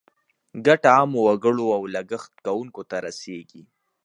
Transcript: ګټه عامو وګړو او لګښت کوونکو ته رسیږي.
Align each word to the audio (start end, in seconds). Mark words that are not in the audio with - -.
ګټه 0.65 0.89
عامو 0.95 1.19
وګړو 1.27 1.67
او 1.77 1.83
لګښت 1.95 2.33
کوونکو 2.45 2.81
ته 2.89 2.95
رسیږي. 3.05 3.63